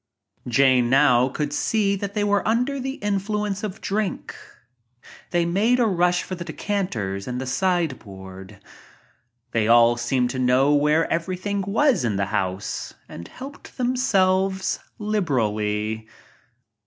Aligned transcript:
Jane 0.47 0.89
now 0.89 1.29
could 1.29 1.53
see 1.53 1.95
that 1.95 2.15
they 2.15 2.23
were 2.23 2.47
under 2.47 2.79
the 2.79 2.95
in 3.03 3.19
fluence 3.19 3.63
of 3.63 3.81
drink. 3.81 4.35
They 5.29 5.45
made 5.45 5.79
a 5.79 5.85
rush 5.85 6.23
for 6.23 6.33
the 6.33 6.43
decan 6.43 6.89
ters 6.89 7.27
and 7.27 7.39
the 7.39 7.45
sideboard. 7.45 8.59
They 9.51 9.67
all 9.67 9.97
seemed 9.97 10.31
to 10.31 10.39
know 10.39 10.73
where 10.73 11.07
everything 11.13 11.61
was 11.61 12.03
in 12.03 12.15
the 12.15 12.25
house 12.33 12.95
and 13.07 13.27
helped 13.27 13.77
themselves 13.77 14.79
liberally. 14.97 16.07